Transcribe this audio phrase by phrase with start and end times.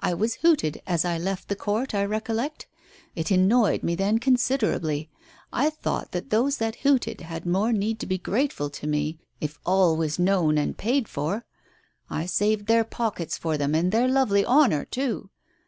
[0.00, 2.66] I was hooted as I left the court, I recollect.
[3.14, 5.08] It annoyed me then considerably.
[5.52, 9.60] I thought that those that hooted had more need to be grateful to me if
[9.64, 11.44] all was known and paid for.
[12.10, 15.30] I saved their pockets for them and their lovely honour too.